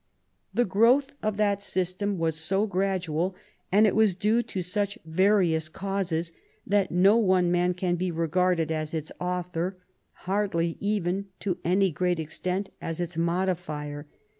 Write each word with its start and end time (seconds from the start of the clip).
The 0.51 0.65
growth 0.65 1.13
of 1.21 1.37
that 1.37 1.61
system 1.61 2.17
was 2.17 2.35
so 2.35 2.65
gradual, 2.65 3.35
and 3.71 3.85
it 3.85 3.95
was 3.95 4.15
due 4.15 4.41
to 4.41 4.63
such 4.63 4.97
various 5.05 5.69
causes, 5.69 6.31
that 6.65 6.89
no 6.89 7.17
one 7.17 7.51
man 7.51 7.75
can 7.75 7.97
be 7.97 8.09
regarded 8.09 8.71
as 8.71 8.95
its 8.95 9.11
author, 9.21 9.77
hardly 10.25 10.75
even 10.79 11.27
to 11.41 11.59
any 11.63 11.93
jrreat 11.93 12.17
extent 12.17 12.71
as 12.81 12.99
its 12.99 13.15
modifier. 13.15 14.07